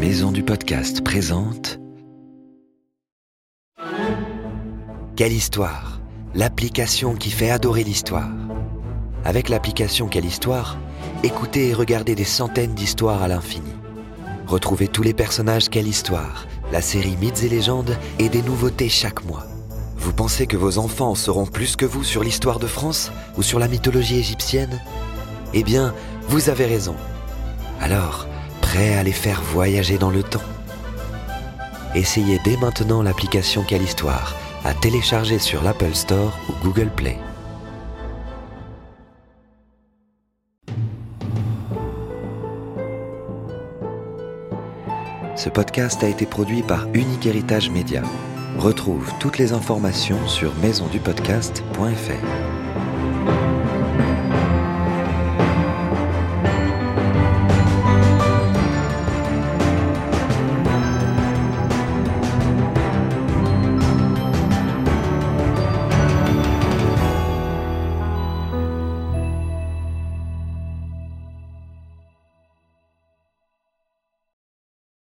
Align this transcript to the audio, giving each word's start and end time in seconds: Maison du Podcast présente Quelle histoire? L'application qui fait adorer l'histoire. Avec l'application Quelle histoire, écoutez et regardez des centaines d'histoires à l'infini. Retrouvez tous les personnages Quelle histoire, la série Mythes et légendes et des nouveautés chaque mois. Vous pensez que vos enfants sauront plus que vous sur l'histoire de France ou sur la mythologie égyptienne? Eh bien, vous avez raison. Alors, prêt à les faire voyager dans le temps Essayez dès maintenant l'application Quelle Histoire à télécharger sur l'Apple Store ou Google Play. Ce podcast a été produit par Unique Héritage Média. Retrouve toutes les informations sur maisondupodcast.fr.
Maison 0.00 0.30
du 0.30 0.44
Podcast 0.44 1.02
présente 1.02 1.80
Quelle 5.16 5.32
histoire? 5.32 6.00
L'application 6.36 7.16
qui 7.16 7.32
fait 7.32 7.50
adorer 7.50 7.82
l'histoire. 7.82 8.30
Avec 9.24 9.48
l'application 9.48 10.06
Quelle 10.06 10.24
histoire, 10.24 10.78
écoutez 11.24 11.70
et 11.70 11.74
regardez 11.74 12.14
des 12.14 12.22
centaines 12.22 12.74
d'histoires 12.74 13.24
à 13.24 13.28
l'infini. 13.28 13.72
Retrouvez 14.46 14.86
tous 14.86 15.02
les 15.02 15.14
personnages 15.14 15.68
Quelle 15.68 15.88
histoire, 15.88 16.46
la 16.70 16.80
série 16.80 17.16
Mythes 17.16 17.42
et 17.42 17.48
légendes 17.48 17.96
et 18.20 18.28
des 18.28 18.42
nouveautés 18.42 18.88
chaque 18.88 19.24
mois. 19.24 19.46
Vous 19.96 20.12
pensez 20.12 20.46
que 20.46 20.56
vos 20.56 20.78
enfants 20.78 21.16
sauront 21.16 21.46
plus 21.46 21.74
que 21.74 21.86
vous 21.86 22.04
sur 22.04 22.22
l'histoire 22.22 22.60
de 22.60 22.68
France 22.68 23.10
ou 23.36 23.42
sur 23.42 23.58
la 23.58 23.66
mythologie 23.66 24.20
égyptienne? 24.20 24.80
Eh 25.54 25.64
bien, 25.64 25.92
vous 26.28 26.50
avez 26.50 26.66
raison. 26.66 26.94
Alors, 27.80 28.28
prêt 28.68 28.96
à 28.96 29.02
les 29.02 29.12
faire 29.12 29.40
voyager 29.40 29.96
dans 29.96 30.10
le 30.10 30.22
temps 30.22 30.42
Essayez 31.94 32.38
dès 32.44 32.58
maintenant 32.58 33.02
l'application 33.02 33.64
Quelle 33.66 33.82
Histoire 33.82 34.36
à 34.62 34.74
télécharger 34.74 35.38
sur 35.38 35.62
l'Apple 35.62 35.94
Store 35.94 36.38
ou 36.48 36.64
Google 36.64 36.90
Play. 36.90 37.16
Ce 45.36 45.48
podcast 45.48 46.02
a 46.02 46.08
été 46.08 46.26
produit 46.26 46.62
par 46.62 46.88
Unique 46.92 47.24
Héritage 47.24 47.70
Média. 47.70 48.02
Retrouve 48.58 49.10
toutes 49.18 49.38
les 49.38 49.52
informations 49.52 50.26
sur 50.26 50.54
maisondupodcast.fr. 50.56 52.97